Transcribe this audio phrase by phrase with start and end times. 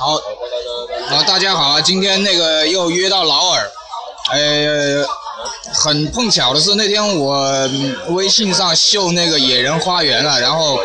[0.00, 0.14] 好，
[1.10, 1.80] 啊，大家好啊！
[1.82, 3.70] 今天那个又约到劳尔，
[4.32, 5.04] 呃，
[5.74, 7.68] 很碰巧的是那天我
[8.08, 10.80] 微信上秀那个野人花园了，然后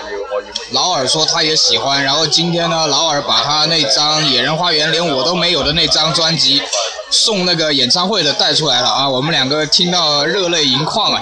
[0.71, 6.61] 劳尔说他也喜欢，然后今天呢，劳尔把他那张野人花园连我都没有的那张专辑
[7.09, 11.21] 送那个演唱会的带出来了啊，我们两个听到热泪盈眶啊。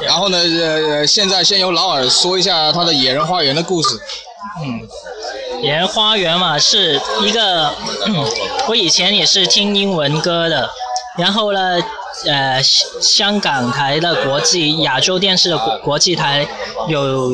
[0.00, 3.98] 然后呢，呃，现在先由劳尔说一下他的野人花园的故事。
[4.64, 4.88] 嗯。
[5.62, 7.72] 野人花园嘛，是一个，
[8.68, 10.68] 我以前也是听英文歌的，
[11.16, 11.78] 然后呢，
[12.26, 16.46] 呃，香港台的国际亚洲电视的国国际台
[16.88, 17.32] 有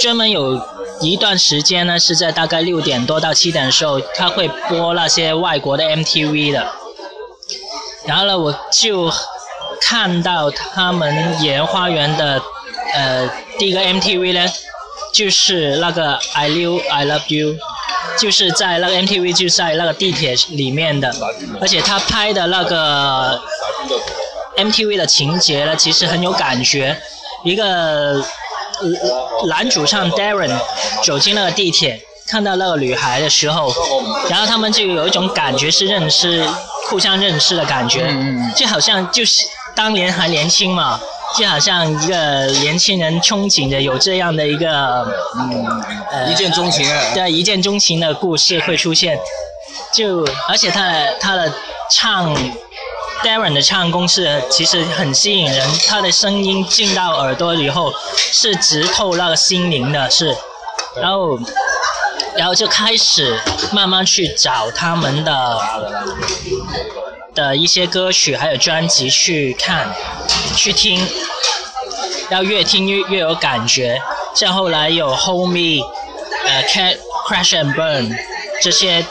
[0.00, 0.60] 专门有
[1.00, 6.66] 一段时间呢，是在大概六点多到七点的时候，他会播那些外国的 MTV 的，
[8.06, 9.10] 然后呢，我就
[9.80, 12.40] 看到他们野人花园的
[12.94, 14.52] 呃第一个 MTV 呢。
[15.14, 17.56] 就是那个 I love I love you，
[18.18, 21.14] 就是在那个 MTV 就在那个地铁里面的，
[21.60, 23.40] 而且他拍的那个
[24.56, 27.00] MTV 的情节呢，其实很有感觉。
[27.44, 28.24] 一个
[29.48, 30.50] 男主唱 Darren
[31.04, 33.72] 走进那个地铁，看到那个女孩的时候，
[34.28, 36.44] 然后他们就有一种感觉是认识，
[36.88, 38.12] 互相认识的感觉，
[38.56, 41.00] 就好像就是当年还年轻嘛。
[41.36, 45.06] 就好像一个年轻人憧憬的有这样的一个，
[46.12, 49.18] 嗯，一见钟情，对，一见钟情的故事会出现。
[49.92, 51.52] 就而且他的他的
[51.90, 52.32] 唱
[53.24, 60.36] ，Darren 的唱功是其实很吸引人，他的声音进到耳朵以后是直透那个心灵的，是。
[60.96, 61.36] 然后，
[62.36, 63.36] 然后就开始
[63.72, 65.58] 慢慢去找他们的。
[67.34, 69.92] 的一些歌曲还有专辑去看、
[70.56, 71.06] 去听，
[72.30, 74.00] 要越听越越有感觉。
[74.34, 75.84] 像后来有 Hold Me、
[76.46, 78.16] 呃 Cat Crash and Burn
[78.62, 79.04] 这些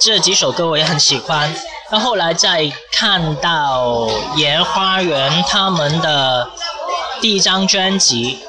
[0.00, 1.52] 这几首歌我也很喜欢。
[1.90, 6.50] 那后来再看到盐花园他们的
[7.20, 8.40] 第一张专辑。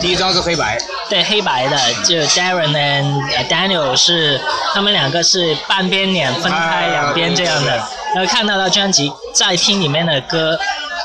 [0.00, 4.40] 第一张是黑白，对黑白的，就 Darren and Daniel 是
[4.74, 7.76] 他们两个是半边脸分开两边这样的，
[8.14, 10.58] 然后看到了专辑，在听里面的歌，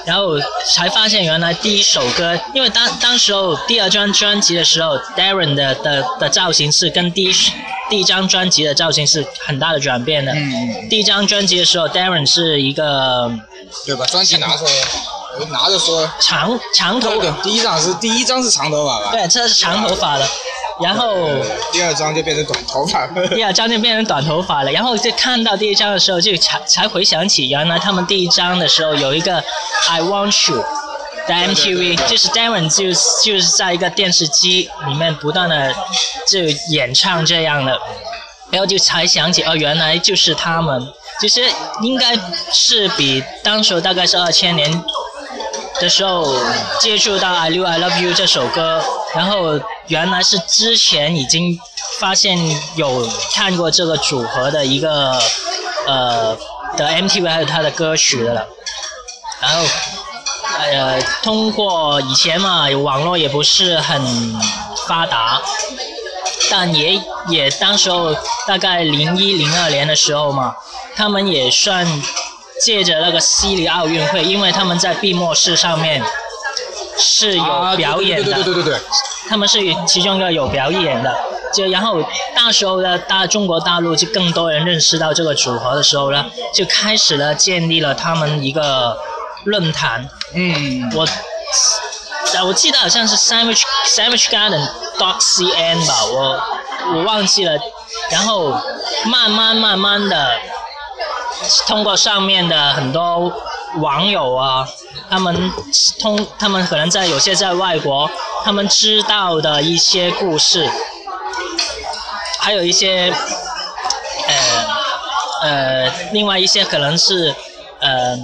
[0.06, 7.34] 然后才发现原来第一首歌，因为当当时候第二张专辑的时候，Darren 的的的造型是跟第一
[7.90, 10.34] 第一张专辑的造型是很大的转变的。
[10.34, 10.90] 嗯。
[10.90, 13.32] 第一张专辑的时候，Darren 是一个。
[13.86, 14.72] 对，把专辑拿出来。
[15.50, 17.30] 拿着说，长长头发。
[17.42, 19.12] 第一张是第一张是长头发吧？
[19.12, 20.28] 对，这是长头发的。
[20.82, 21.28] 然后
[21.72, 23.06] 第二张就变成短头发。
[23.36, 24.72] 第二张就变成短头发了。
[24.72, 29.38] 然后就看到第一张的时候，就才才回想起，原来他们第一张的时候有一个
[29.90, 30.64] I Want You
[31.28, 32.86] 的 MTV，就是 Darren 就
[33.24, 35.74] 就是在一个电视机里面不断的
[36.28, 36.40] 就
[36.70, 37.80] 演唱这样的，
[38.50, 40.92] 然后就才想起哦，原来就是他们。
[41.22, 41.42] 其实
[41.84, 42.18] 应该
[42.52, 44.84] 是比当时大概是二千年。
[45.82, 46.36] 的时候
[46.80, 48.82] 接触到《I Love I Love You》这首歌，
[49.14, 51.60] 然后原来是之前已经
[52.00, 52.38] 发现
[52.76, 55.20] 有看过这个组合的一个
[55.86, 56.38] 呃
[56.78, 58.48] 的 MTV 还有他的歌曲的了，
[59.42, 59.66] 然后
[60.60, 64.02] 呃通过以前嘛网络也不是很
[64.88, 65.42] 发达，
[66.50, 68.16] 但也也当时候
[68.48, 70.56] 大概零一零二年的时候嘛，
[70.96, 71.86] 他们也算。
[72.64, 76.02] 借着那个悉尼奥运会，因为他们在闭幕式上面
[76.98, 78.82] 是有表演的，对对对对对，
[79.28, 81.14] 他们是其中一个有表演的。
[81.54, 82.02] 就然后
[82.36, 88.98] 那时候呢大中国大陆就更多人认识到这个组合的时候呢，就开始了建立了他们一个
[89.44, 90.10] 论坛。
[90.34, 91.06] 嗯，我
[92.48, 94.66] 我记得好像是 Sandwich Sandwich Garden
[94.98, 96.42] dot cn 吧，我
[96.96, 97.60] 我忘记了。
[98.10, 98.52] 然后
[99.06, 100.32] 慢慢慢慢的。
[101.68, 103.32] 通过上面的很多
[103.78, 104.68] 网友啊，
[105.10, 105.52] 他们
[106.00, 108.10] 通他们可能在有些在外国，
[108.44, 110.70] 他们知道的一些故事，
[112.40, 113.14] 还有一些
[114.28, 114.36] 呃
[115.44, 117.34] 呃，另外一些可能是
[117.80, 118.18] 呃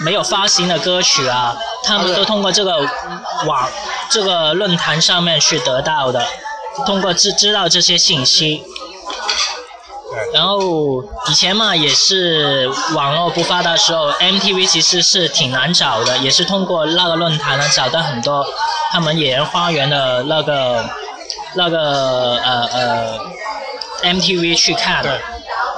[0.00, 2.78] 没有发行的歌曲啊，他们都通过这个
[3.46, 3.68] 网
[4.10, 6.26] 这个论坛上面去得到的，
[6.84, 8.62] 通过知知道这些信息。
[10.32, 18.44] 然后以前嘛，也是网络不发达的时候，MTV 其实是挺难找的，也是通过那个论坛呢找到很多
[18.92, 20.84] 他们野人花园的那个
[21.54, 21.78] 那个
[22.36, 23.18] 呃呃
[24.02, 25.02] MTV 去看。
[25.02, 25.12] 对。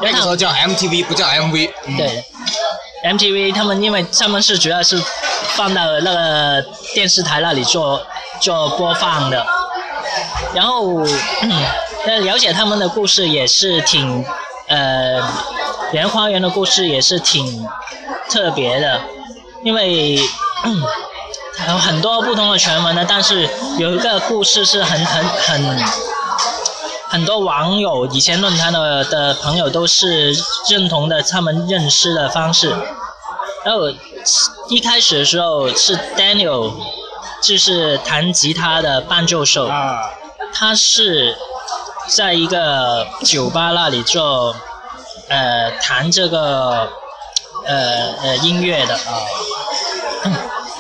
[0.03, 1.71] 那个时候叫 MTV，不叫 MV。
[1.97, 2.25] 对。
[3.05, 5.01] MTV 他们因为他们是主要是
[5.55, 8.05] 放到那个电视台那里做
[8.41, 9.47] 做播放的，
[10.55, 11.05] 然后。
[12.07, 14.25] 那了解他们的故事也是挺，
[14.69, 15.21] 呃，
[15.93, 17.67] 莲花园的故事也是挺
[18.31, 19.01] 特别的，
[19.65, 20.15] 因为
[21.69, 23.49] 有很多不同的传闻呢，但是
[23.79, 25.85] 有一个故事是很很很
[27.09, 30.33] 很多网友以前论坛的的朋友都是
[30.69, 32.73] 认同的，他们认识的方式。
[33.65, 33.81] 然后
[34.69, 36.73] 一开始的时候是 Daniel，
[37.43, 40.11] 就是弹吉他的伴奏手，啊，
[40.53, 41.37] 他是
[42.07, 44.55] 在一个酒吧那里做
[45.29, 46.89] 呃弹这个
[47.65, 49.27] 呃呃音乐的啊，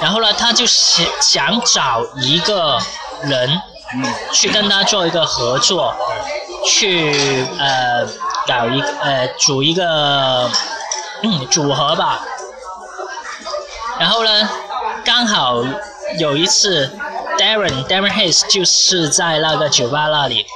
[0.00, 2.78] 然后呢，他就想想找一个
[3.22, 3.60] 人，
[4.32, 5.94] 去跟他做一个合作，
[6.64, 8.06] 去呃
[8.46, 10.50] 搞一呃组一个
[11.50, 12.20] 组合吧。
[13.98, 14.48] 然后呢，
[15.04, 15.64] 刚好
[16.18, 16.90] 有一次
[17.38, 20.46] ，Darren Darren Hayes 就是在那个酒吧那里，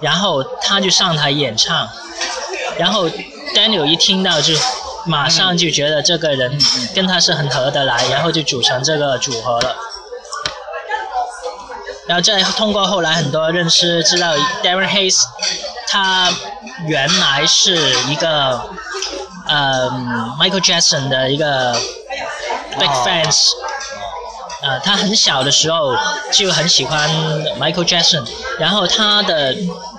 [0.00, 1.88] 然后他就上台演唱，
[2.78, 3.08] 然后
[3.54, 4.54] Daniel 一听到就
[5.06, 6.60] 马上就觉得这个人
[6.94, 9.76] 跟他是很合得来，然后就组成这个组合了。
[12.06, 15.18] 然后再通过后来很多认识知道 Darren Hayes，
[15.88, 16.32] 他
[16.86, 17.76] 原来是
[18.08, 18.60] 一个
[19.48, 19.90] 呃
[20.38, 21.72] Michael Jackson 的一个
[22.78, 23.48] big 哦 fans，
[24.62, 25.94] 呃，他很小的时候
[26.32, 27.08] 就很喜欢
[27.60, 28.26] Michael Jackson，
[28.58, 29.54] 然后他的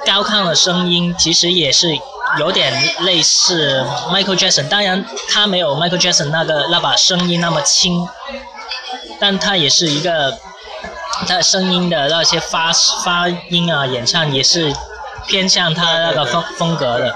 [0.05, 1.89] 高亢的声音其实也是
[2.39, 8.07] 有点类似 Michael Jackson，当然他没有 Michael Jackson 那个那把声音那么轻，
[9.19, 10.37] 但他也是一个
[11.27, 12.73] 他的声音的那些发
[13.03, 14.73] 发音啊，演唱也是
[15.27, 17.15] 偏向他那个风风格的。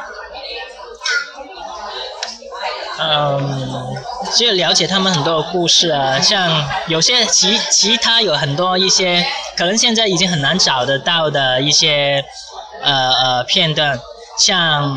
[3.04, 3.96] 嗯，
[4.38, 9.26] 就了解他们很多的故事啊，像有些其其他有很多一些
[9.58, 12.24] 可能现在已经很难找得到的一些
[12.82, 14.00] 呃呃片段，
[14.38, 14.96] 像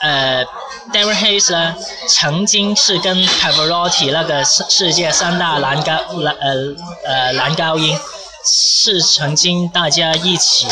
[0.00, 0.44] 呃
[0.92, 1.76] ，David Hayes 呢，
[2.08, 5.92] 曾经是跟 Pavarotti 那个世世界三大男高
[6.22, 6.54] 男呃
[7.06, 7.98] 呃男高音，
[8.44, 10.66] 是曾经大家一起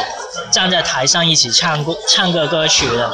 [0.51, 3.13] 站在台上一起唱过唱过歌曲的。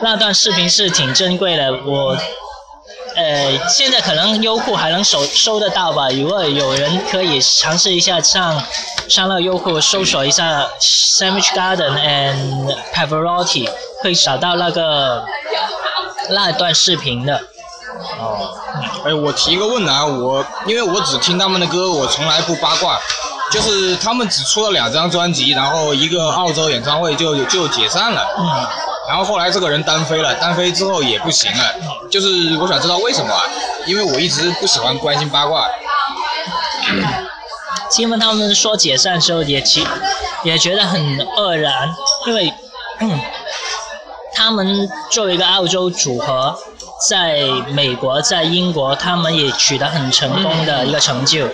[0.00, 2.16] 那段视频是挺珍贵的，我
[3.14, 6.08] 呃现在可能优酷还能收收得到吧。
[6.10, 8.62] 如果有人可以尝试一下上
[9.08, 13.68] 上那个优酷搜索一下 Sandwich Garden and Pavarotti，
[14.02, 15.24] 可以找到那个
[16.30, 17.40] 那段视频的。
[18.18, 18.54] 哦，
[19.06, 23.00] 哎，我提一个问啊，我因为我只听他们的歌，我从来不八卦。
[23.48, 28.66] 就是他们只出了两张专辑，然后一个澳洲演唱会就就解散了，嗯，
[29.08, 31.74] 然后后来这个人单飞了，单飞之后也不行了，
[32.10, 33.34] 就是我想知道为什么？
[33.86, 35.68] 因为我一直不喜欢关心八卦。
[37.90, 39.86] 听闻他们说解散之后也其
[40.42, 41.94] 也觉得很愕然，
[42.26, 42.52] 因为，
[44.34, 46.58] 他们作为一个澳洲组合，
[47.08, 51.46] 在美国、在英国，他们也取得很成功的一个成就。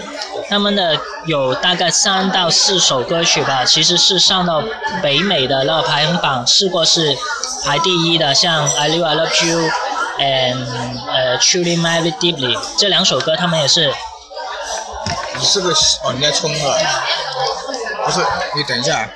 [0.48, 0.96] 他们的
[1.26, 4.62] 有大概三到四首歌曲吧，其实是上到
[5.02, 7.16] 北美的那个排行榜，试过是
[7.64, 9.58] 排第一的，像《I Live I Love You》
[10.18, 10.66] and
[11.10, 13.92] 呃《Truly Madly Deeply》这两首歌，他们也是
[15.38, 15.70] 你是个
[16.04, 16.76] 哦，你在冲啊？
[18.04, 18.20] 不是，
[18.56, 19.10] 你等一下。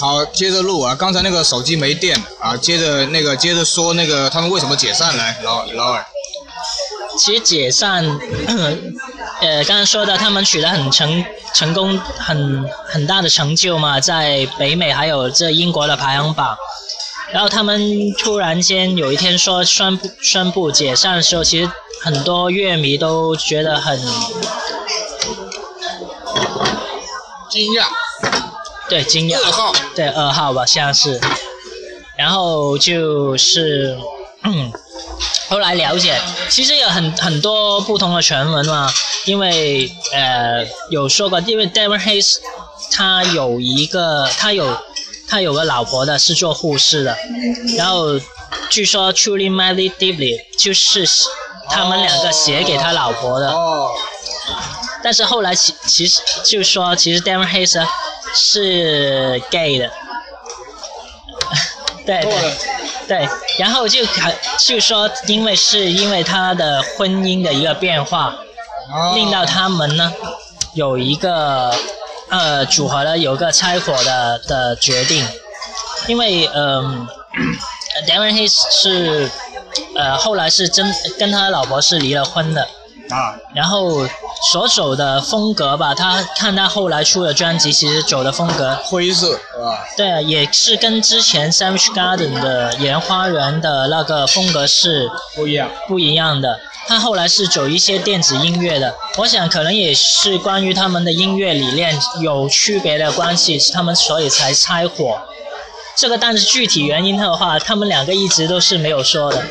[0.00, 0.94] 好，接着录啊！
[0.94, 6.04] 刚才那个手机没电啊，接着那个接着说那个他们为什么解散来，老老二。
[7.18, 8.04] 其实解散，
[9.40, 16.56] 呃，刚刚说的他们取得很成成功，很很大的成就嘛，在北美还有这英国的排行榜。
[17.32, 21.70] 然后他们突然间有一天说宣布宣布解散的时候，其实
[22.02, 24.00] 很多乐迷都觉得很
[27.50, 27.84] 惊讶，
[28.88, 29.72] 对惊讶，噩耗。
[29.94, 31.20] 对二号吧，像是。
[32.16, 33.98] 然后就是，
[34.44, 34.72] 嗯，
[35.48, 38.92] 后来了解，其实有很很多不同的传闻嘛，
[39.24, 42.36] 因为呃有说过，因为 David Hayes
[42.92, 44.76] 他有一个他有
[45.28, 47.16] 他有个老婆的，是做护士的，
[47.78, 48.20] 然后
[48.68, 51.08] 据说 Truly Madly Deeply 就是
[51.70, 53.88] 他们两个写给他老婆的，哦，
[55.02, 57.82] 但是后来其其实就说其实 Darren Hayes
[58.34, 59.90] 是 gay 的，
[62.06, 62.56] 对对
[63.08, 63.28] 对，
[63.58, 68.36] 然后就看就说因为是因为他的婚姻的一个变化，
[68.94, 69.14] 哦。
[69.16, 70.12] 令到他们呢
[70.74, 71.74] 有一个
[72.28, 75.26] 呃组合了有个拆伙的的决定，
[76.06, 77.08] 因为嗯、
[77.96, 79.28] 呃、，Darren Hayes 是
[79.96, 82.62] 呃后来是真跟他老婆是离了婚的，
[83.10, 84.06] 啊，然后
[84.52, 89.84] 所走的风格吧，他看他后来出的专辑，其实走的风格，灰色，是吧？
[89.96, 95.70] 对，也是跟之前 Savage Garden 的岩花园的那个风格是不一样。
[95.86, 96.58] 不一样的。
[96.86, 105.20] 他后来是走一些电子音乐的，我想可能也是关于他们的音乐理念有区别的关系，他们所以才拆火。
[105.94, 109.44] 这个但是具体原因的话，他们两个一直都是没有说的。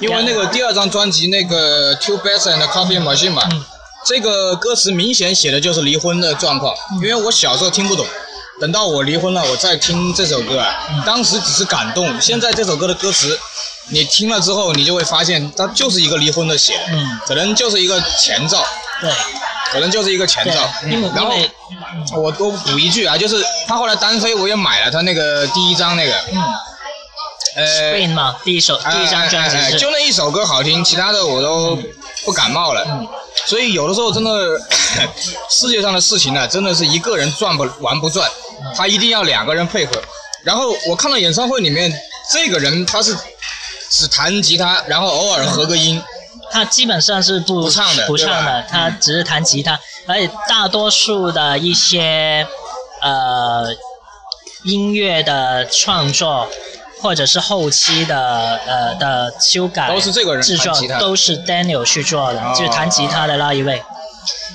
[0.00, 3.64] 因为那个第二张专辑那个 Two Bass and Coffee Machine 嘛，嗯
[4.08, 6.74] 这个歌词明显写的就是离婚的状况。
[7.02, 8.06] 因为我小时候听不懂，
[8.58, 10.74] 等到我离婚了，我再听这首歌啊，
[11.04, 12.18] 当时只是感动。
[12.18, 13.38] 现在这首歌的歌词，
[13.90, 18.64] 你听了之后，你就会发现它就是一个离婚的写，嗯可能就是一个前兆，
[19.02, 19.10] 对
[19.70, 20.70] 可能就是一个前兆。，
[21.14, 21.34] 然后
[22.16, 26.14] 我多补一句啊，就是他后来单飞，我也买了他那个第一张那个。
[27.66, 31.78] Spring 嘛，第一首第一张专辑哎哎哎是就那一首歌好听，其他的我都
[32.24, 32.84] 不感冒了。
[32.88, 33.08] 嗯
[33.46, 34.60] 所以有的时候真的，
[35.48, 38.28] 世界上的事情呢、真的是一个人转不玩不转，
[38.60, 39.92] 嗯他一定要两个人配合。
[40.42, 41.90] 然后我看到演唱会里面，
[42.32, 43.16] 这个人他是
[43.88, 46.02] 只弹吉他，然后偶尔合个音，
[46.50, 52.44] 他基本上是不不唱的不唱的，他只是弹吉他，而且大多数的一些
[53.00, 53.68] 呃
[54.64, 56.48] 音乐的创作
[57.00, 62.54] 或者是后期的呃的修改都是这个人制作都是 Daniel 去做的，哦。
[62.56, 63.82] 就是弹吉他的那一位。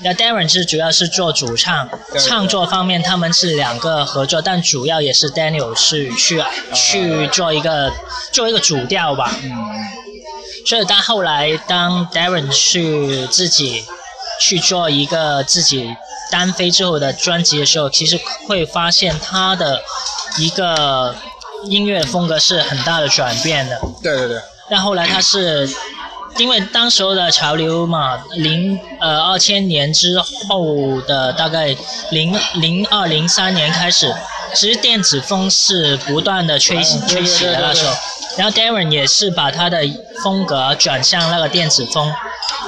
[0.02, 6.42] 那 Darren 是主要是做主唱，对唱作方面他们是两个合作，但主要也是 Daniel 是去
[6.74, 7.92] 去做一个
[8.32, 9.32] 做一个主调吧。
[9.42, 9.50] 嗯，
[10.66, 13.84] 所以他后来当 Darren 去自己
[14.40, 15.96] 去做一个自己
[16.30, 19.80] 单飞之后的专辑的时候，其实会发现他的
[20.38, 21.14] 一个
[21.66, 23.78] 音乐风格是很大的转变的。
[24.02, 24.38] 对对对，
[24.70, 25.68] 但后来他是
[26.38, 31.76] 因为当时候的潮流嘛，零呃二千年之后的大概
[32.10, 34.14] 零零二零三年开始，
[34.54, 37.94] 其实电子风是不断的吹起嗯吹起的那时候，
[38.36, 39.78] 然后 Darren 也是把他的
[40.22, 42.12] 风格转向那个电子风，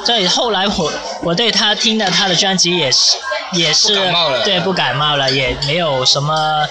[0.05, 3.17] 所以后来我我对他听的他的专辑也是
[3.53, 3.97] 也是
[4.45, 6.65] 对不感冒了，也没有什么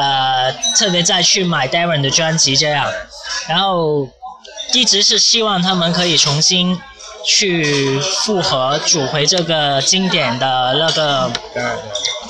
[0.00, 2.90] 呃特别再去买 Darren 的专辑这样，
[3.46, 4.08] 然后
[4.72, 6.80] 一直是希望他们可以重新
[7.26, 11.30] 去复合组回这个经典的那个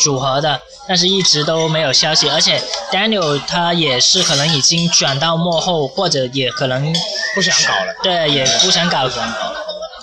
[0.01, 2.61] 组合的，但是一直都没有消息，而且
[2.91, 6.93] Daniel 他也是可能已经转到幕后，或者也可能
[7.35, 7.95] 不想搞了。
[8.03, 9.09] 对，也不想搞，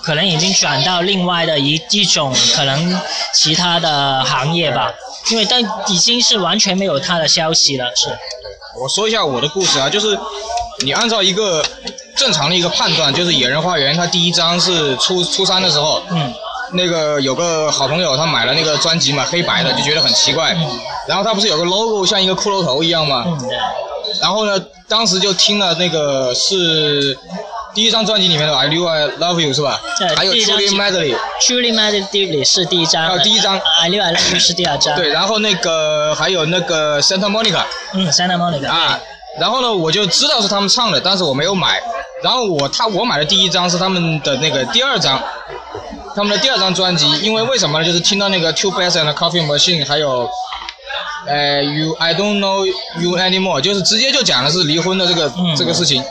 [0.08, 2.98] 可能已经转到另外的一一种可能
[3.34, 4.90] 其他的行业吧，
[5.30, 8.08] 因为但已经是完全没有他的消息了，是，
[8.80, 10.18] 我说一下我的故事啊，就是
[10.82, 11.62] 你按照一个
[12.16, 16.32] 正常的一个判断，就是《野人花园》它第一张是初初三的时候，嗯
[16.72, 20.56] 那个有个好朋友他买了那个专辑嘛，黑白的，就觉得很奇怪。
[21.06, 23.24] 然后他不是有个 logo 像一个骷髅头一样吗？
[23.26, 23.50] 嗯，
[24.22, 27.14] 然后呢，当时就听了那个是
[27.74, 29.80] 第一张专辑里面的《I Knew I Love You》是吧？
[29.98, 31.14] 对还有《第一张 Truly Madly》。
[31.40, 38.98] Truly Mad Deeply 是第一张，还有第一张，I Live I Love You 是第二张，对，然后那个还有那个 Santa Monica 嗯，Santa Monica 啊，
[39.38, 41.80] 然后呢，我就知道是他们唱的，但是我没有买。
[42.20, 45.22] 然后我他我买的第一张是他们的那个第二张，
[46.16, 47.84] 他们的第二张专辑，因为为什么呢？
[47.84, 50.28] 就是听到那个 Two Bass and Coffee Machine，还有
[51.28, 52.66] 呃 You I Don't Know
[53.00, 56.02] You Anymore，就是直接就讲的是离婚的这个、嗯这个事情。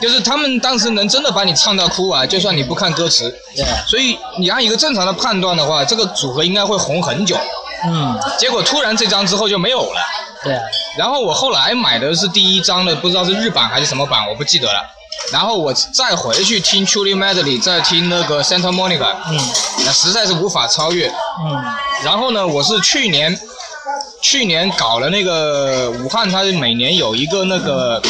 [0.00, 7.36] 就是他们当时能真的把你唱到哭啊，就算你不看歌词，对，所以你按一个正常的判断的话，这个组合应该会红很久。
[7.86, 10.00] 嗯，结果突然这张之后就没有了。
[10.42, 10.58] 对，
[10.96, 14.80] 然后我后来买的是第一张的，不知道是日版还是什么版，我不记得了。
[15.32, 19.38] 然后我再回去听 Truly Madly，再听那个 Santa Monica，嗯
[19.86, 21.08] 那实在是无法超越。
[21.08, 21.64] 嗯
[22.02, 23.38] 然后呢，我是去年
[24.20, 28.02] 去年搞了那个武汉，它每年有一个那个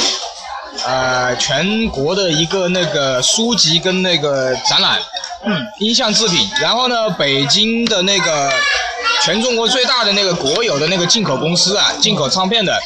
[0.87, 4.99] 呃全国的一个那个书籍跟那个展览，
[5.47, 6.49] 嗯音像制品。
[6.61, 8.53] 然后呢，北京的那个
[9.23, 12.79] 全中国最大的那个国有的那个进口公司啊，进口唱片的，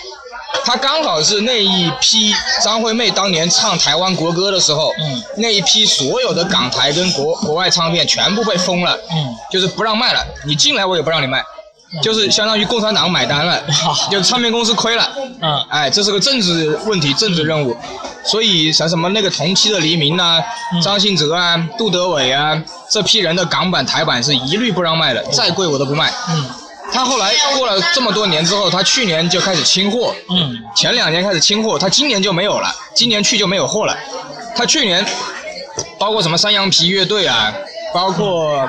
[0.65, 11.43] 它刚好是那一批张惠妹当年唱台湾国歌的时候，嗯那一批所有的港台跟国国外唱片全部被封了，嗯就是不让卖了，你进来我也不让你卖。
[12.03, 13.63] 就是相当于共产党买单了，
[14.11, 15.09] 就唱片公司亏了，
[15.41, 17.77] 嗯哎，这是个政治问题、政治任务，
[18.25, 20.43] 所以像什么那个同期的黎明呐、
[20.75, 26.13] 嗯张信哲啊、杜德伟啊这批人的港版、台版是一律不让卖的，再贵我都不卖。
[26.31, 26.45] 嗯
[26.91, 33.95] 他后来过了这么多年之后，他去年就开始清货，嗯前两年开始清货，他今年就没有了，今年去就没有货了。
[34.57, 35.05] 他去年
[35.99, 37.53] 包括什么山羊皮乐队啊，
[37.93, 38.67] 包括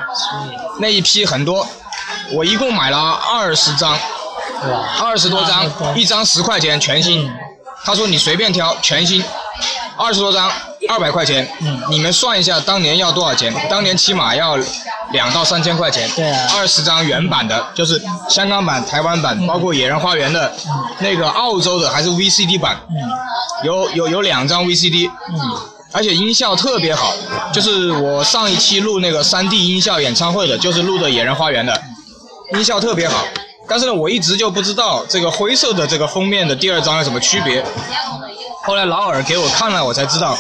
[0.80, 1.66] 那一批很多，
[2.34, 7.28] 我一共买了二十张，哇，二十多张，一张十块钱全新。
[7.28, 7.34] 嗯。
[7.86, 9.24] 他说你随便挑全新，
[9.96, 10.52] 二十多张
[10.90, 11.82] 二百块钱，嗯。
[11.90, 13.54] 你们算一下当年要多少钱？
[13.70, 14.58] 当年起码要
[15.12, 16.10] 两到三千块钱。
[16.16, 16.52] 对啊。
[16.56, 20.54] 二十张原版的，就是香港版、台湾版，包括野人花园的，
[21.00, 22.96] 那个澳洲的还是 VCD 版，嗯。
[23.64, 25.40] 有有有两张 VCD，嗯。
[25.92, 27.16] 而且音效特别好，
[27.52, 31.82] 就是我上一期录那个 3D 音效演唱会的，就是录的《野人花园》的，
[32.54, 33.26] 音效特别好。
[33.68, 37.64] 但是呢，我一直就不知道这个灰色的这个封面的第二张有什么区别。
[38.64, 40.38] 后来劳尔给我看了，我才知道，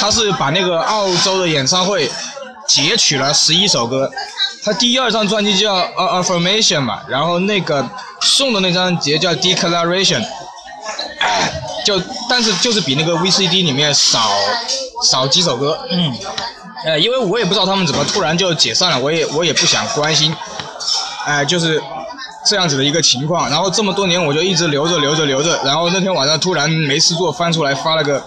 [0.00, 2.10] 他是把那个澳洲的演唱会
[2.66, 4.10] 截取了十一首歌。
[4.64, 7.84] 他第二张专辑叫《A Affirmation》嘛，然后那个
[8.20, 10.20] 送的那张碟叫《Declaration》。
[11.84, 14.30] 就但是就是比那个 VCD 里面少
[15.04, 16.14] 少几首歌，嗯
[16.84, 20.34] 呃，因为我也不知道他们怎么突然就解散了，我也我也不想关心，
[21.24, 21.82] 哎、就是
[22.44, 23.48] 这样子的一个情况。
[23.48, 28.22] 然后这么多年我就一直留着留着留着，然后那天晚上突然没事做，翻出来发了个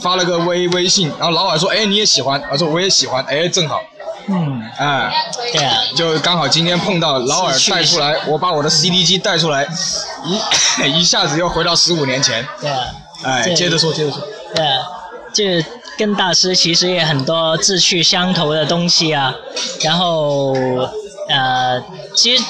[0.00, 3.80] 发了个微微信，然后老板说，哎你也喜欢，我说我也喜欢，哎正好，
[4.28, 5.12] 嗯，哎、
[5.52, 9.66] 对啊，就刚好今天碰到老尔带出来，我把我的 CD 机带出来，
[10.84, 12.84] 一一下子又回到十五年前，对啊，
[13.22, 14.20] 哎，对接着说接着说。
[14.54, 14.82] 对啊，
[15.32, 15.44] 就
[15.96, 19.34] 跟大师其实也很多志趣相投的东西啊。
[19.82, 20.54] 然后
[21.28, 21.82] 呃，
[22.14, 22.44] 其实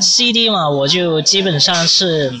[0.00, 2.32] CD 嘛，我就基本上是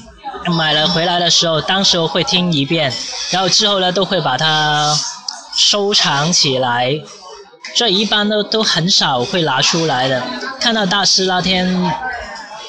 [0.56, 2.92] 买了回来的时候，当时候会听一遍，
[3.30, 4.96] 然后之后呢都会把它
[5.54, 7.00] 收藏起来。
[7.74, 10.20] 所以一般都都很少会拿出来的。
[10.58, 11.92] 看到大师那天，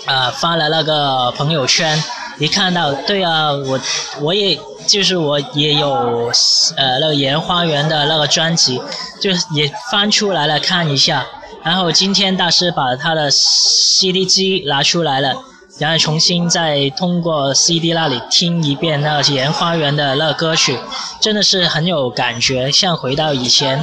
[0.06, 2.04] 呃，发了那个朋友圈，
[2.38, 3.80] 一看到，对啊，我
[4.20, 6.32] 我也就是我也有
[6.76, 8.80] 呃那个野人花园的那个专辑，
[9.20, 11.26] 就也翻出来了看一下。
[11.64, 15.34] 然后今天大师把他的 CD 机拿出来了，
[15.78, 20.78] 然后重新再通过 CD 那里听一遍那个花园的那个歌曲，
[21.20, 23.78] 真的是很有感觉，像回到以前，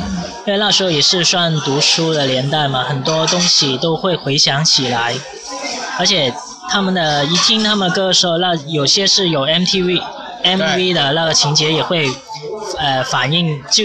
[0.47, 5.15] 因为那时候也是算读书的年代嘛，很多东西都会回想起来，
[5.99, 6.33] 而且
[6.71, 10.03] 他们的一听他们歌的时候，那有些是有 MTV
[10.43, 12.11] MV 的那个情节也会
[12.77, 13.85] 呃反映，就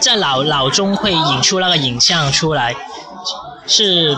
[0.00, 2.74] 在脑脑中会引出那个影像出来，
[3.66, 4.16] 是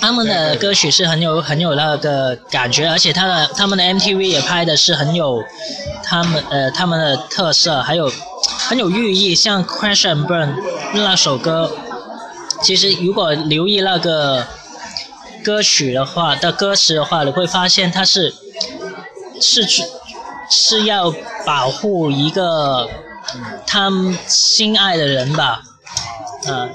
[0.00, 5.42] 他们的歌曲是很有很有那个感觉，而且他的他们的 MTV 也拍的是很有
[6.02, 8.10] 他们呃他们的特色，还有
[8.58, 10.54] 很有寓意，像 Crash and Burn
[10.94, 11.70] 那首歌，
[12.62, 14.46] 其实如果留意那个
[15.42, 18.34] 歌曲的话的歌词的话，你会发现它是
[19.40, 19.66] 是
[20.50, 21.14] 是要
[21.46, 22.88] 保护一个
[23.66, 25.62] 他们心爱的人吧，
[26.46, 26.70] 嗯、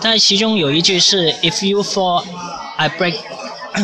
[0.00, 2.24] 但其中有一句是 "If you fall,
[2.76, 3.16] I break"，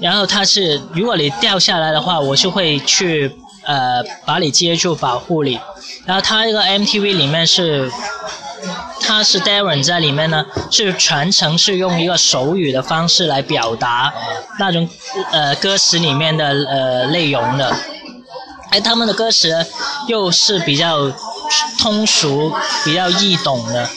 [0.00, 5.58] 然后它是如果你掉下来的话，我就会去呃把你接住保护你。
[6.04, 7.90] 然后它这个 MTV 里面是，
[9.00, 14.12] 它是 Darren 在里面呢，是全程是用一个手语的方式来表达
[14.58, 14.88] 那种
[15.30, 17.74] 呃歌词里面的呃内容的。
[18.70, 19.64] 哎，他们的歌词
[20.08, 21.10] 又是比较
[21.78, 22.52] 通俗、
[22.84, 23.88] 比较易懂的。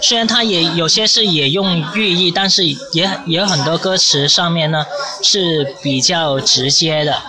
[0.00, 2.76] 虽然它也有些是也用寓意，但是也
[3.24, 4.84] 也有很多歌词上面呢
[5.22, 7.22] 是比较直接的。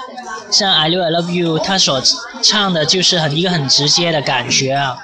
[0.52, 2.02] 像 I Love You，他所
[2.42, 4.98] 唱的就是很一个很直接的感觉啊，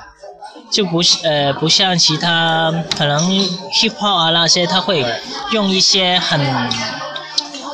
[0.72, 3.30] 就不呃不像其他可能
[3.72, 5.06] hip hop 啊那些，他会
[5.52, 6.40] 用一些很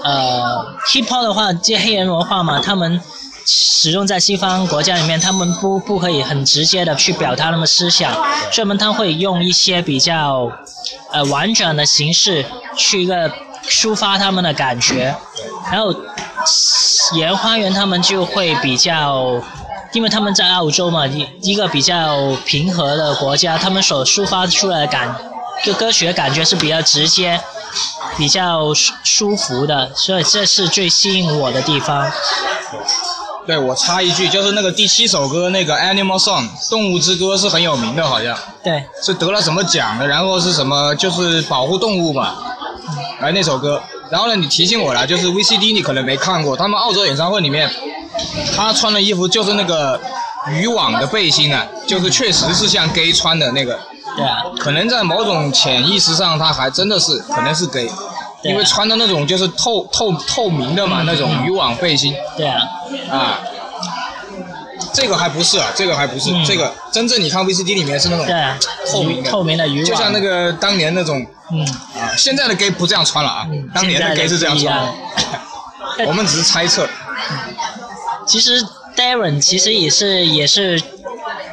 [0.03, 2.99] 呃 hip hop 的话，这黑人文化嘛，他们
[3.45, 8.13] 使用在西方国家里面，他们不不可以很直接的去表达他们思想，
[8.51, 10.51] 所以他们会用一些比较
[11.11, 12.45] 呃婉转的形式
[12.77, 13.31] 去一个
[13.67, 15.15] 抒发他们的感觉，
[15.71, 15.93] 然后
[17.15, 19.41] 野人花园他们就会比较。
[19.91, 25.15] 因为他们在澳洲嘛，一一个比较平和的国家，他们所抒发出来的感，
[25.63, 27.41] 就歌曲的感觉是比较直接，
[28.15, 32.07] 比较舒舒服的，所以这是最吸引我的地方。
[33.49, 38.37] 对我插一句，就是那个第七首歌那个 Animal Song 动物之歌是很有名的，好像。
[38.63, 42.35] 对，是得了什么奖的，然后是什么就是保护动物嘛，
[43.19, 43.81] 哎那首歌。
[44.11, 47.67] 然后呢，你提醒我了，就是 VCD 你可能没看过，他们澳洲演唱会里面，
[48.55, 49.99] 他穿的衣服就是那个
[50.51, 53.79] 渔网的背心啊，就是确实是像 gay 穿的那个，
[54.15, 57.89] 对啊，可能在某种潜意识上，他还真的是可能是 gay，
[58.43, 62.15] 因为穿的那种就是透透透明的嘛，那种渔网背心。
[62.37, 62.47] 对。
[62.47, 62.61] 啊，
[63.11, 63.39] 啊。
[64.91, 66.43] 这个还不是啊，这个还不是，嗯。
[66.45, 68.35] 这个真正你看 VCD 里面是那种对。
[68.35, 68.57] 啊，
[68.91, 69.29] 透明的。
[69.29, 71.61] 透明的渔网，就像那个当年那种嗯，
[71.99, 74.73] 啊，现在的 gay 不这样穿了啊，当年的 gay 是这样穿
[75.97, 76.87] 的， 我们只是猜测。
[78.25, 78.63] 其实
[78.95, 80.81] Darren 其实也是也是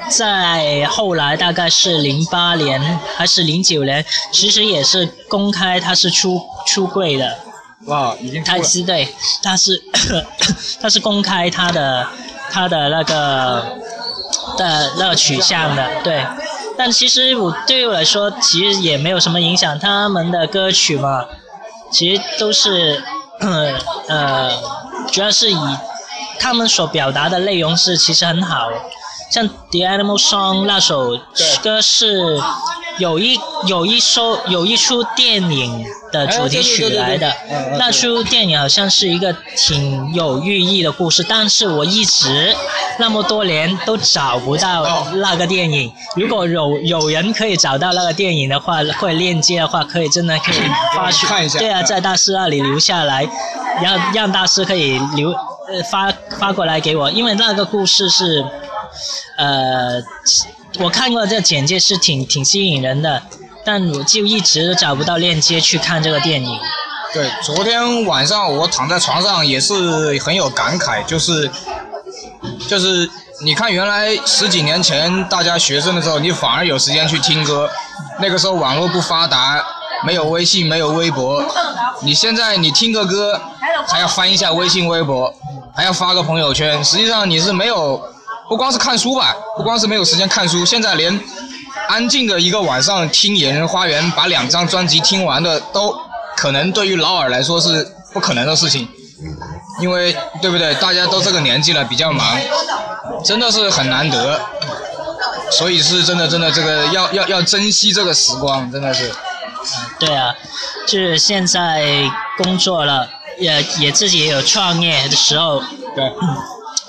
[0.08, 2.80] 在后来大概是零八年
[3.16, 7.38] 还是零九年，其实也是公开他是出出柜的，
[7.86, 9.08] 哇，已经他是对，
[9.42, 9.82] 他是
[10.80, 12.06] 他是公开他的
[12.50, 13.78] 他的那个
[14.56, 16.24] 的那个取向的，对。
[16.78, 19.78] 但其实我对于我来说，其实也没有什么影响。
[19.78, 21.24] 他们的歌曲嘛，
[21.90, 23.02] 其实都是
[24.08, 24.50] 呃，
[25.10, 25.56] 主要是以
[26.38, 28.68] 他们所表达的内容是其实很好。
[29.30, 31.18] 像《The Animal Song》那首
[31.62, 32.40] 歌是
[32.98, 37.34] 有一有一首有一出电影的主题曲来的。
[37.78, 42.56] 那出电影好像是一个挺有寓意的故事，但是我一直
[42.98, 45.06] 那么多年都找不到哦。
[45.16, 45.92] 那个电影。
[46.14, 50.56] 如果有有人可以找到那个电影的话，会链接的话，可以真的可以
[50.94, 51.58] 发去看一下。
[51.58, 53.28] 对啊，在大师那里留下来，
[53.82, 58.42] 让让大师可以留呃发发过来给我，因为那个故事是
[59.36, 60.02] 呃
[60.78, 63.22] 我看过这简介是挺挺吸引人的，
[63.64, 66.58] 但我就一直找不到链接去看这个电影。
[67.14, 71.50] 对，昨天晚上我躺在床上也是很有感慨，就是
[72.68, 73.08] 就是
[73.40, 77.70] 你看原来十几年前大家学生的时候，你反而有时间去听歌，
[78.20, 79.64] 那个时候网络不发达，
[80.04, 81.42] 没有微信，没有微博，
[82.02, 83.40] 你现在你听个歌
[83.86, 85.32] 还要翻一下微信、微博，
[85.74, 88.02] 还要发个朋友圈，实际上你是没有，
[88.48, 91.20] 不光是看书吧，不光是没有时间看书，现在连
[91.88, 95.94] 安静的一个晚上听《野人花园》，把两张专辑听完的都。
[96.36, 97.82] 可能对于老尔来说是
[98.12, 98.86] 不可能的事情，
[99.80, 100.74] 因为对不对？
[100.74, 102.38] 大家都这个年纪了，比较忙，
[103.24, 104.38] 真的是很难得，
[105.50, 109.10] 所以是真的真的这个要要要珍惜这个时光，真的是。
[109.98, 110.34] 对啊，
[110.86, 112.04] 就是现在
[112.36, 115.62] 工作了，也也自己也有创业的时候，
[115.94, 116.04] 对，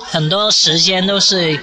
[0.09, 1.59] 很多时间都是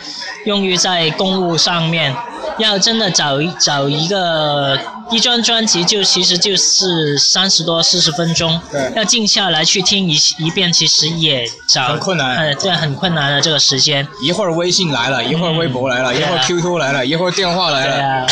[0.46, 2.14] 用于在公务上面。
[2.58, 4.78] 要真的找一找一个
[5.10, 14.06] 一张专辑，就其实就是三十多四十分钟，对要静下来去听一一遍，其实也找很困难呃，对，很困难的这个时间。
[14.22, 18.04] 一会儿微信来了，一会儿微博来了，嗯一会儿 QQ 来了，一会儿电话来对了。
[18.04, 18.26] 啊，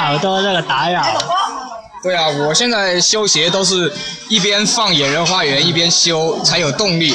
[0.00, 1.04] 好多这个打扰。
[2.02, 3.92] 对啊，我现在修鞋都是
[4.28, 7.14] 一边放《野人花园》一边修，才有动力。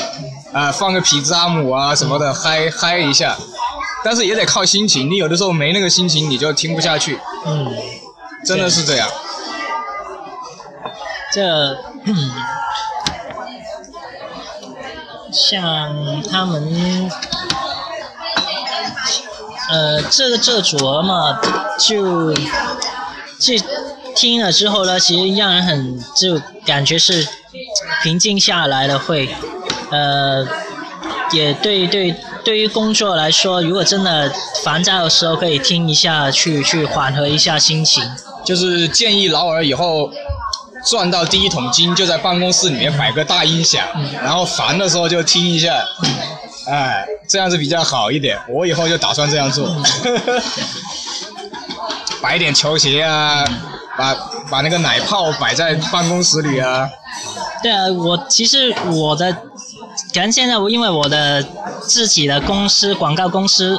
[0.56, 3.36] 啊、放个皮扎姆啊什么的，嗨嗨一下。
[4.06, 7.76] 但是也得靠心情，你有的时候没那个心情，你就听不下去，嗯，
[8.46, 9.10] 真的是这样。
[11.34, 12.32] 这，嗯，
[15.34, 17.12] 像他们，
[19.70, 21.42] 呃，这个这个组合嘛，
[21.78, 23.56] 就就
[24.16, 27.28] 听了之后呢，其实让人很就感觉是
[28.04, 29.36] 平静下来了，会，
[29.96, 30.46] 呃，
[31.32, 34.30] 也对对对于工作来说，如果真的
[34.64, 38.04] 烦躁的时候，可以听一下，去去缓和一下心情。
[38.44, 40.12] 就是建议劳尔以后
[40.86, 43.84] 赚到第一桶金，就在办公室里面摆个大音响，
[44.22, 45.84] 然后烦的时候就听一下，
[46.68, 48.38] 哎，这样子比较好一点。
[48.50, 49.76] 我以后就打算这样做，
[52.22, 53.44] 摆点球鞋啊，
[53.98, 54.14] 把
[54.52, 56.88] 把那个奶泡摆在办公室里啊。
[57.64, 59.36] 对啊，我其实我的，
[60.16, 61.44] 可能现在我因为我的
[61.82, 63.78] 自己的公司广告公司，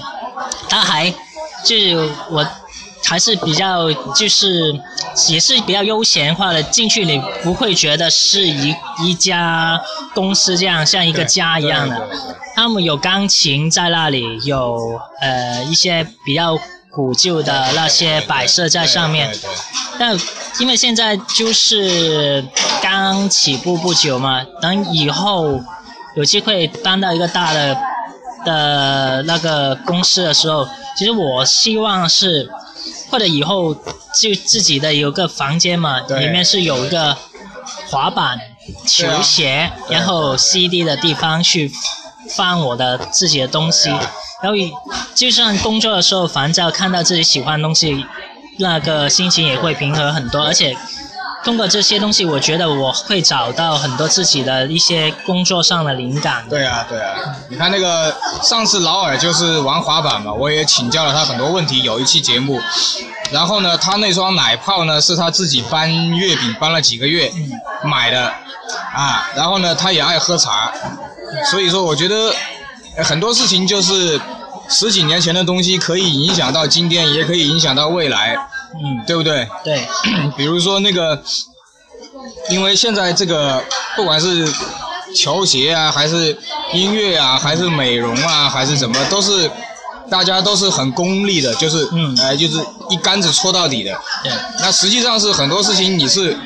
[0.68, 1.10] 它还
[1.64, 2.46] 就是我
[3.06, 4.78] 还是比较就是
[5.28, 9.80] 也是比较悠闲化的，进去你不会觉得是一一家
[10.14, 12.06] 公司这样像一个家一样的。
[12.54, 16.58] 他们有钢琴在那里，有呃一些比较
[16.90, 19.34] 古旧的那些摆设在上面。
[19.98, 20.14] 但
[20.58, 22.44] 因为现在就是
[22.82, 25.60] 刚起步不久嘛，等以后
[26.16, 27.78] 有机会搬到一个大的
[28.44, 30.68] 的那个公司的时候，
[30.98, 32.50] 其实我希望是，
[33.10, 37.16] 或者以后就自己的有个房间嘛，里面是有一个
[37.88, 38.38] 滑板、
[38.84, 41.70] 球鞋，然后 CD 的地方去
[42.36, 44.10] 放我的自己的东西，啊。
[44.42, 44.58] 然后
[45.14, 48.04] 就算工作的时候烦躁，看到自己喜欢的东西，
[48.58, 50.76] 那个心情也会平和很多，而且
[51.44, 56.44] 通过这些东西，我觉得我会找到很多自己的一些工作上的灵感。
[56.48, 57.14] 对啊，对啊，
[57.48, 62.60] 你看那个上次劳尔就是玩滑板嘛，我也请教了他很多问题，有一期节目。
[63.32, 67.32] 然后呢，他那双奶泡呢是他自己搬月饼搬了几个月
[67.82, 68.32] 买的，
[68.94, 70.70] 啊，然后呢他也爱喝茶，
[71.50, 72.32] 所以说我觉得
[72.96, 74.20] 呃很多事情就是
[74.68, 78.36] 十几年前的东西可以影响到今天，也可以影响到未来，
[78.74, 79.48] 嗯，对不对？
[79.64, 79.86] 对，
[80.36, 81.22] 比如说那个，
[82.50, 83.62] 因为现在这个
[83.96, 84.46] 不管是
[85.14, 86.36] 球鞋啊，还是
[86.72, 89.50] 音乐啊，还是美容啊，还是怎么，都是
[90.10, 92.58] 大家都是很功利的，就是嗯哎、就是
[92.90, 93.92] 一竿子戳到底的。
[94.22, 96.36] 对，那实际上是很多事情你是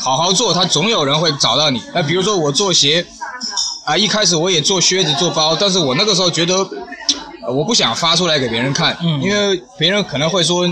[0.00, 1.82] 好好做，他总有人会找到你。
[1.94, 3.04] 那比如说我做鞋，
[3.84, 6.54] 啊，一开始我也做靴子、做包，但是我那个时候觉得，
[7.46, 10.66] 呃我不想发出来给别人看，嗯因为别人可能会说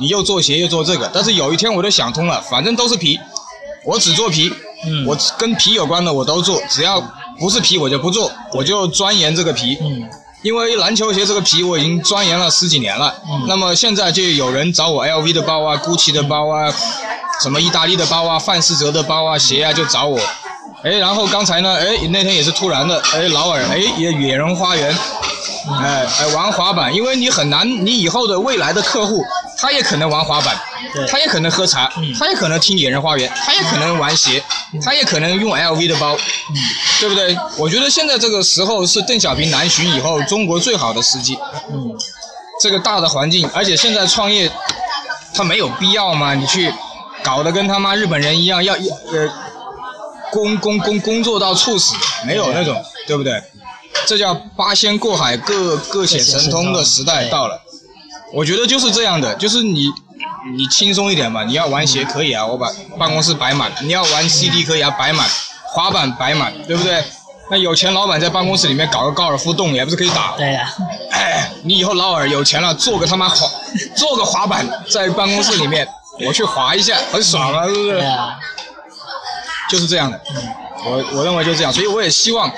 [0.00, 1.10] 你又做鞋又做这个。
[1.12, 3.18] 但是有一天我就想通了，反正都是皮，
[3.84, 4.52] 我只做皮，
[4.86, 7.00] 嗯，我跟皮有关的我都做，只要
[7.38, 9.78] 不是皮我就不做，我就钻研这个皮。
[9.80, 10.08] 嗯
[10.44, 16.70] 因为篮球鞋这个皮我已经钻研了十几年了，嗯那么现在就有人找我 LV 的包啊、GUCCI 的包啊、
[17.40, 20.20] 什么意大利的包啊、范思哲的包啊、鞋啊，就找我。
[20.84, 24.94] 哎，然后刚才呢，哎，那天也是突然的，哎，劳尔，哎，也野人花园，
[25.82, 29.24] 哎哎玩滑板，因为你很难，你以后的未来的客户，
[29.56, 30.54] 他也可能玩滑板
[30.92, 34.42] 对，他也可能喝茶嗯，他也可能听野人花园，他也可能玩鞋，
[34.84, 36.56] 他也可能用 LV 的包，嗯。
[37.00, 37.36] 对不对？
[37.58, 41.36] 我觉得现在这个时候是邓小平南巡以后中国最好的时机，
[41.72, 41.96] 嗯。
[42.60, 44.50] 这个大的环境，而且现在创业，
[45.34, 46.72] 他没有必要嘛，你去
[47.22, 49.28] 搞得跟他妈日本人一样，要要呃
[50.34, 51.94] 工工工工作到猝死，
[52.26, 53.40] 没有那种，对不对？
[54.04, 57.62] 这叫八仙过海，各各显神通的时代到了。
[58.32, 59.86] 我觉得就是这样的，就是你
[60.56, 62.68] 你轻松一点嘛，你要玩鞋可以啊，我把
[62.98, 65.24] 办公室摆满；你要玩 CD 可以啊，摆满，
[65.66, 67.04] 滑板摆满，对不对？
[67.50, 70.34] 那有钱老板在办公室里面搞个高尔夫洞，也不是可以打？
[70.36, 70.68] 对呀，
[71.12, 73.48] 哎，你以后老尔有钱了，做个他妈滑，
[73.94, 75.86] 做个滑板在办公室里面，
[76.26, 77.92] 我去滑一下，很爽啊，是不是？
[77.92, 78.36] 对啊，
[79.74, 80.20] 就是这样的。
[80.86, 82.48] 我我认为就这样，所以我也希望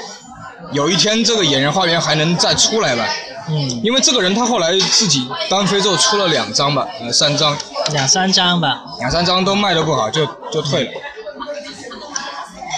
[0.72, 3.08] 有一天这个演员花园还能再出来吧。
[3.48, 7.56] 嗯，因为这个人他后来自己单飞之后出了两张吧，呃，三张，
[7.92, 10.90] 两三张吧，两三张都卖的不好，就就退了。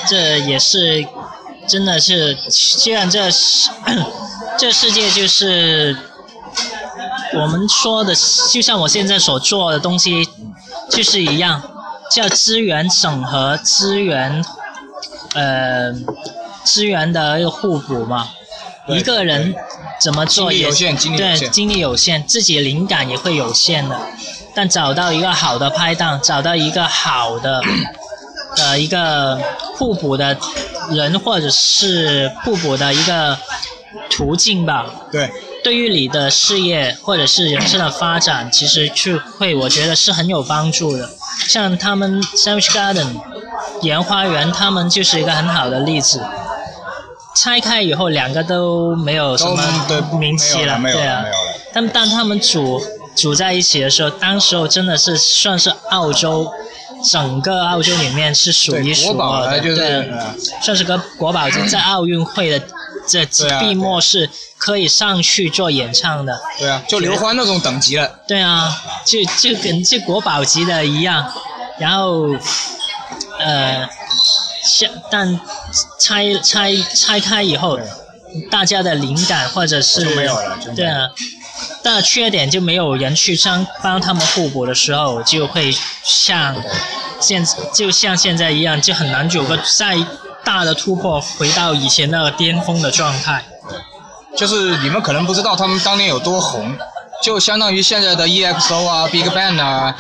[0.07, 1.05] 这也是
[1.67, 3.71] 真的是，既然这世
[4.57, 5.97] 这世界就是
[7.35, 8.15] 我们说的，
[8.53, 10.29] 就像我现在所做的东西，
[10.91, 11.63] 就是一样，
[12.11, 14.45] 叫资源整合、资源
[15.35, 15.93] 呃
[16.65, 18.29] 资源的一个互补嘛。
[18.89, 19.55] 一个人
[20.01, 24.01] 怎么做也对精力有限，自己灵感也会有限的。
[24.55, 27.63] 但找到一个好的拍档，找到一个好的
[28.57, 29.39] 的一个
[29.77, 30.35] 互补的
[30.91, 33.39] 人，或者是互补的一个
[34.09, 34.87] 途径吧。
[35.13, 35.31] 对，
[35.63, 41.11] 对于你的事业或者是人生的发展，其实就会我觉得是很有帮助的。
[41.47, 43.07] 像他们 Savage Garden
[43.83, 46.21] 盐花园，他们就是一个很好的例子。
[47.35, 51.25] 拆开以后，两个都没有什么对名气了对啊
[51.73, 51.79] 但但。
[51.79, 52.83] 他们当他们组
[53.15, 56.51] 组在一起的时候，当时候真的是算是澳洲
[57.05, 62.61] 整个澳洲里面是数一，数二的，对，呃算是个国宝级，在奥运会的
[63.09, 66.41] 这对啊闭幕是可以上去做演唱的。
[66.59, 68.21] 对啊，就刘欢那种等级了。
[68.29, 68.71] 对啊，
[69.05, 71.33] 就就跟这国宝级的一样，
[71.79, 72.29] 然后
[73.39, 73.89] 呃，
[74.65, 75.41] 像但
[75.99, 77.79] 拆拆拆开以后，
[78.51, 81.11] 大家的灵感或者是没有了就没有了对啊，
[81.83, 86.55] 但缺点就没有人去帮帮他们互补的时候，就会像
[87.21, 87.45] 现
[87.75, 89.97] 就像现在一样，就很难有个再
[90.49, 93.45] 大的突破，回到以前那个巅峰的状态。
[94.35, 96.75] 就是你们可能不知道他们当年有多红，
[97.23, 99.95] 就相当于现在的 EXO 啊、Big Bang 啊、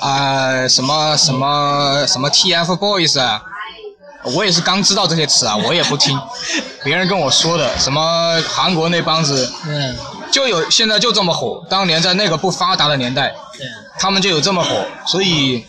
[0.00, 3.40] 啊、什么什么什么 TFBOYS 啊，
[4.34, 6.20] 我也是刚知道这些词啊，我也不听，
[6.82, 9.96] 别人跟我说的，什么韩国那帮子嗯，
[10.32, 13.64] 就有现在就这么火，当年在那个不发达的年代，对。
[13.96, 15.64] 他们就有这么火，所以，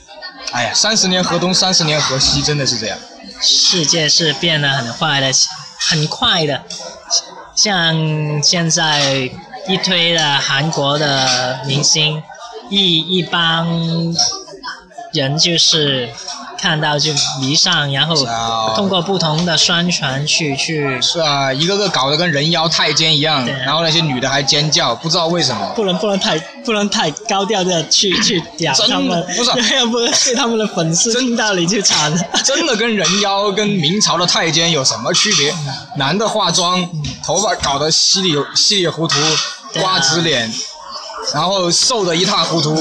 [0.51, 2.97] 哎呀，三十年河东，三十年河西，真的是这样。
[3.45, 5.31] 世界是变得很快的，
[5.77, 6.63] 很快的。
[7.55, 9.29] 像现在
[9.67, 12.21] 一推的韩国的明星，
[12.69, 13.67] 一一帮
[15.13, 16.09] 人就是
[16.57, 18.73] 看到就迷上，然后啊。
[18.75, 25.71] 通过不同的宣传去去，是啊，一个个搞得跟人妖太监一样，对然后那些女的还尖叫，不知道为什么。
[25.75, 29.51] 不能不能太不能太高调的去去屌他们，不是。
[29.75, 32.17] 要不然被他们的粉丝听到你就惨了。
[32.43, 35.53] 真的跟人妖跟明朝的太监有什么区别？
[35.97, 36.87] 男的化妆，
[37.23, 39.15] 头发搞得稀里稀里糊涂，
[39.79, 40.51] 瓜子脸，
[41.33, 42.75] 然后瘦的一塌糊涂，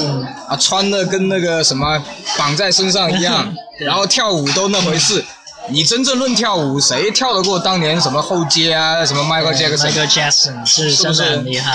[0.48, 2.02] 啊，穿的跟那个什么
[2.36, 5.24] 绑在身上一样， 然后跳舞都那回事，
[5.68, 11.72] 你真正论跳舞，谁跳得过当年什么后街啊，什么 Michael Jackson？Michael Jackson 是是不是真的很厉害。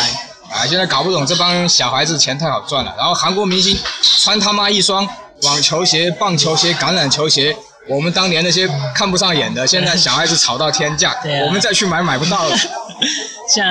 [0.51, 2.93] 啊，现在搞不懂这帮小孩子钱太好赚了。
[2.97, 5.07] 然后韩国明星穿他妈一双
[5.43, 7.55] 网球鞋、棒球鞋、橄榄球鞋，
[7.87, 12.55] 我们当年那些看不上眼的，现在小孩子炒到天价，啊我们再去买买不到了。
[13.47, 13.65] 像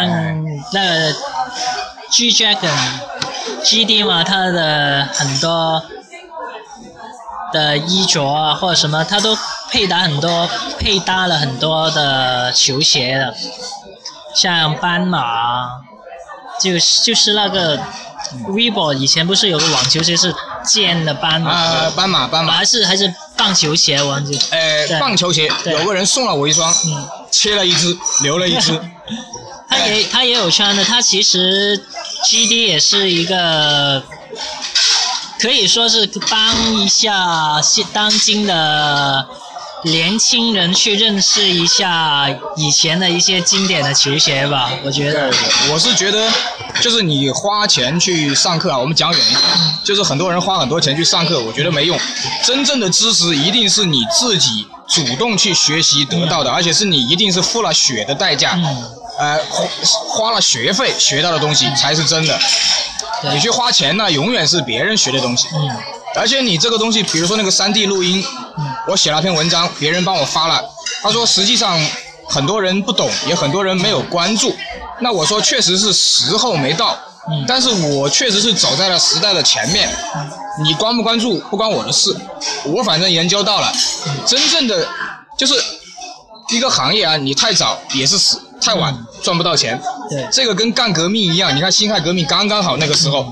[0.73, 1.15] 那个
[2.11, 2.71] G Dragon
[3.63, 5.83] GD 嘛，他的很多
[7.53, 9.37] 的衣着啊或者什么，他都
[9.71, 13.35] 配搭很多配搭了很多的球鞋的，
[14.35, 15.69] 像斑马，
[16.61, 17.79] 就是就是那个
[18.49, 24.39] Weibo 以前不是有个网球鞋是剑的斑马，啊，斑马，斑马，还是还是棒球鞋，我忘记。
[24.51, 28.79] 呃，棒球鞋，有个人送了我一双，嗯，切了一只，留了一只。
[29.69, 31.79] 他也他也有穿的，他其实
[32.25, 34.03] GD 也是一个
[35.39, 39.27] 可以说是帮一下现当今的
[39.85, 45.31] 年轻人去认识一下以前的一些经典的球鞋吧，我觉得。
[45.71, 46.29] 我是觉得，
[46.81, 49.41] 就是你花钱去上课啊，我们讲远一点，
[49.85, 51.97] 就是很多人花很多钱去上课，我觉得没用。
[52.43, 59.67] 真正的知识一定是你自己主动去学习得到的，而且是你一定是付了血的代价，嗯，呃，花
[60.09, 62.39] 花了学费学到的东西才是真的。
[63.33, 65.49] 你去花钱呢，永远是别人学的东西。
[65.53, 65.71] 嗯
[66.17, 68.25] 而且你这个东西，比如说那个三 D 录音，
[68.89, 70.65] 我写了篇文章，别人帮我发了，
[71.03, 71.79] 他说实际上
[72.27, 74.57] 很多人不懂，也很多人没有关注。
[75.01, 76.97] 那我说确实是时候没到，
[77.31, 79.89] 嗯但是我确实是走在了时代的前面。
[80.65, 82.17] 你关不关注不关我的事，
[82.65, 83.71] 我反正研究到了，
[84.27, 84.89] 真正的
[85.37, 85.55] 就是
[86.49, 89.81] 一个行业啊，你太早也是死，太晚赚不到钱。
[90.11, 93.27] 对，这个跟干革命一样，你看辛亥革命刚刚好那个时候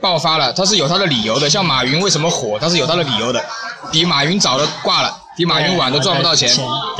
[0.00, 1.48] 爆发了，它是有它的理由的。
[1.48, 3.44] 像马云为什么火，它是有它的理由的。
[3.92, 6.50] 比马云早的挂了，比马云晚的赚不到钱。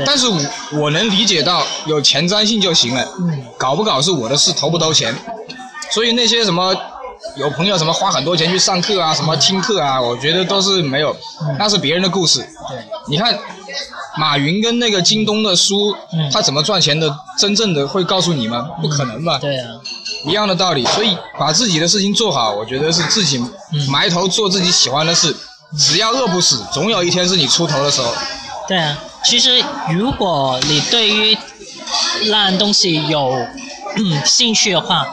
[0.06, 0.40] 但是我
[0.74, 5.14] 我能理解到有前瞻性就行了，嗯搞不搞是我的事，投不投钱。
[5.90, 6.74] 所以那些什么
[7.36, 11.14] 有朋友什么花很多钱去上课啊，什么听课啊，我觉得都是没有，
[11.58, 12.40] 那是别人的故事。
[12.68, 13.36] 对，你看，
[14.18, 18.68] 马云跟那个京东的书，嗯他怎么赚钱的，真正的会告诉你吗？
[18.82, 19.38] 不可能吧？
[19.38, 19.70] 对啊，
[20.26, 20.84] 一样的道理。
[20.86, 23.40] 所以把自己的事情做好，我觉得是自己
[23.88, 25.34] 埋头做自己喜欢的事，
[25.76, 28.12] 只要饿不死，总有一天是你出头的时候。
[28.66, 28.98] 对啊。
[29.24, 31.36] 其实如果你对于
[32.26, 33.32] 那样东西有
[33.96, 35.06] 嗯兴趣的话，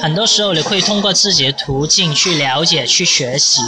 [0.00, 3.60] 很多时候你会通过自己的途径去了解、去学习。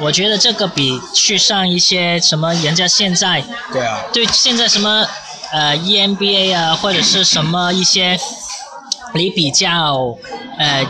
[0.00, 5.06] 我觉得这个比去上一些什么人家现在对啊，对现在什么
[5.52, 8.18] 呃 EMBA 啊，或者是什么一些
[9.14, 10.16] 你比较
[10.58, 10.86] 呃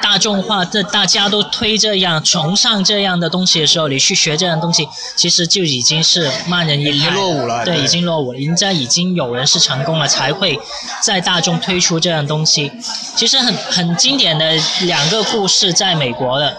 [0.00, 8.38] 大众化，这大家都推这样崇尚这样的东西的时候，你去学这样东西，其实就已经是慢人一拍已经落伍了对，对已经落伍了。
[8.38, 10.58] 人家已经有人是成功了，才会
[11.02, 12.72] 在大众推出这样东西。
[13.16, 16.56] 其实很很经典的两个故事，在美国的，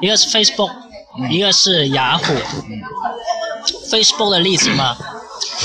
[0.00, 0.70] 一个是 Facebook，、
[1.30, 2.24] 一个是雅虎。
[3.90, 4.96] Facebook 的例子嘛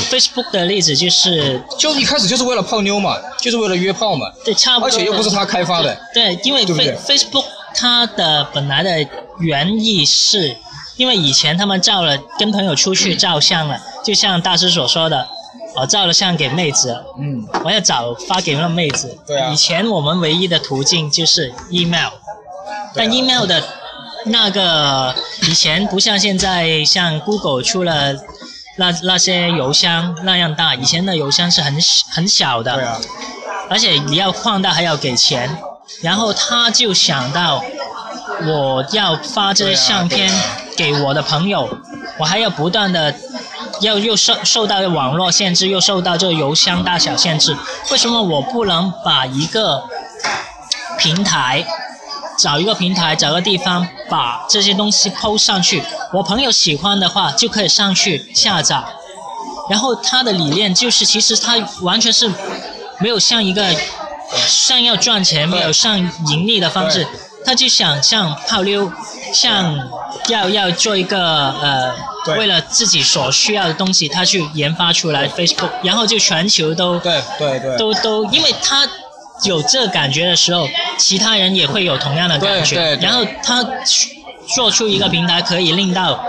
[0.10, 4.88] ，Facebook 的例子就是就一开始就是为了泡妞嘛，就是为了约炮嘛，对，差不多。
[4.88, 5.98] 而且又不是他开发的。
[6.14, 10.56] 对，因为 Face Facebook 它的本来的原意是，
[10.96, 15.28] 因为以前他们照了跟朋友出去照相了，就像大师所说的，
[15.76, 19.18] 我照了相给妹子，嗯，我要找发给那妹子。
[19.26, 22.12] 对啊以前我们唯一的途径就是 email，
[22.94, 23.64] 但 email 的
[24.30, 25.14] 那个
[25.44, 28.14] 以前不像现在，像 Google 出了
[28.78, 31.78] 那那些邮箱那样大，以前的邮箱是很
[32.12, 32.76] 很小的。
[32.76, 33.00] 对啊，
[33.70, 35.58] 而且你要放大还要给钱，
[36.02, 37.64] 然后他就想到
[38.46, 40.32] 我要发这些相片
[40.76, 41.70] 给我的朋友，
[42.20, 43.14] 我还要不断的
[43.82, 47.56] 要又受受到网络限制，又受到这个邮箱大小限制，
[47.92, 49.84] 为什么我不能把一个
[51.00, 51.66] 平台？
[52.38, 55.82] 找一个平台，找个地方，把这些东西抛上去。
[56.14, 58.84] 我朋友喜欢的话，就可以上去下载。
[59.70, 62.32] 然后他的理念就是，其实他完全是
[63.00, 63.66] 没有像一个
[64.48, 65.98] 像要赚钱，没有像
[66.28, 67.06] 盈利的方式，
[67.44, 68.90] 他就想像泡妞，
[69.34, 69.78] 像
[70.30, 71.94] 要要做一个呃，
[72.24, 72.38] 对。
[72.38, 78.88] 为了自己所需要的东西，他去研发出来 Facebook，然后就全球都对对对，都都，因为他
[79.44, 80.68] 有这感觉的时候，
[80.98, 82.76] 其他人也会有同样的感觉。
[82.76, 83.64] 对对对然后他
[84.48, 86.24] 做出一个平台，可以令到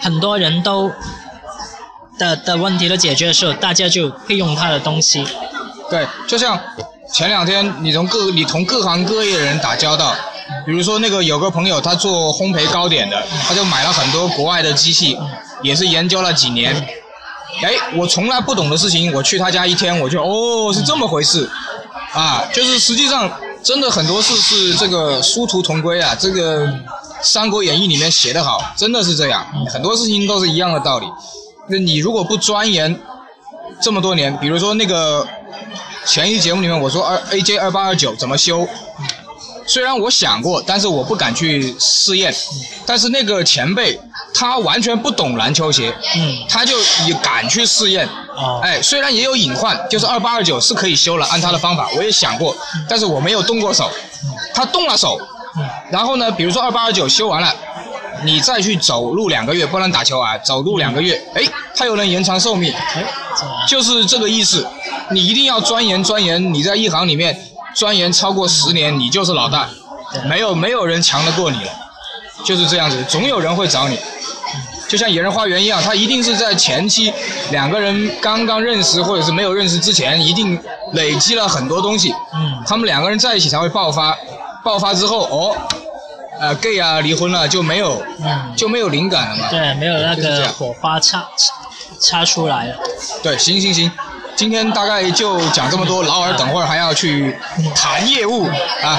[0.00, 0.90] 很多人都
[2.18, 5.26] 的的问题都解决的时候，大家就会用他的东西。
[5.90, 6.58] 对，就像
[7.12, 10.14] 前两天你从各你同各行各业的人打交道，
[10.64, 15.18] 比如说那个有个朋友他做烘焙糕点的，他就买了很多国外的机器，
[15.62, 16.74] 也是研究了几年，
[17.62, 21.50] 哎，我从来不懂的事情，我去他家一天，我就哦是这么回事，
[22.12, 23.30] 啊，就是实际上
[23.62, 26.66] 真的很多事是这个殊途同归啊，这个
[27.22, 31.06] 《三国演义》里面写得好，真的是这样，很多事情都是一样的道理。
[31.68, 33.00] 那你如果不钻研
[33.80, 35.26] 这么多年，比如说那个
[36.04, 38.68] 前一节目里面我说二 AJ 二八二九怎么修，
[39.66, 42.34] 虽然我想过，但是我不敢去试验，
[42.84, 43.98] 但是那个前辈。
[44.34, 46.76] 他完全不懂篮球鞋，嗯，他就
[47.06, 52.56] 也敢去试验，哦，哎，虽然也有隐患，就是二八二九是可以修了，按他的方法，我也想过，
[52.88, 53.90] 但是我没有动过手，
[54.54, 55.18] 他动了手，
[55.90, 57.54] 然后呢，比如说二八二九修完了，
[58.24, 61.42] 你再去走路两个月，不能打球啊，走路两个月，哎，
[61.76, 63.04] 他又能延长寿命，哎，
[63.68, 64.66] 就是这个意思，
[65.10, 67.38] 你一定要钻研钻研，你在一行里面
[67.74, 69.68] 钻研超过十年，你就是老大，
[70.26, 71.70] 没有没有人强得过你了，
[72.44, 73.98] 就是这样子，总有人会找你。
[74.88, 77.10] 就像野人花园一样，他一定是在前期
[77.50, 80.60] 两个人刚刚认识或者是没有认识之前，一定
[80.92, 82.12] 累积了很多东西。
[82.34, 82.62] 嗯。
[82.66, 84.14] 他们两个人在一起才会爆发，
[84.62, 85.56] 爆发之后，哦，
[86.38, 88.02] 呃，gay 啊，离婚了就没有，
[88.54, 89.48] 就没有灵感了嘛。
[89.48, 91.26] 对，没有那个火花擦
[91.98, 92.76] 擦出来了。
[93.22, 93.90] 对，行行行，
[94.34, 96.02] 今天大概就讲这么多。
[96.02, 97.36] 劳尔等会儿还要去
[97.74, 98.46] 谈业务
[98.82, 98.98] 啊，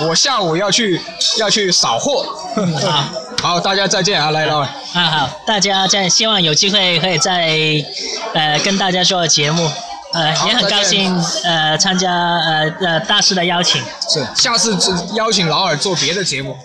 [0.00, 1.00] 我下午要去
[1.38, 2.24] 要去扫货。
[2.86, 3.10] 啊。
[3.42, 4.68] 好，大家再见啊，来，劳尔。
[4.94, 7.56] 啊，好，大家再希望有机会可以再
[8.32, 9.70] 呃跟大家做节目，
[10.12, 11.14] 呃也很高兴
[11.44, 13.82] 呃参加呃呃大师的邀请。
[14.08, 14.76] 是，下次
[15.14, 16.56] 邀请劳尔做别的节目。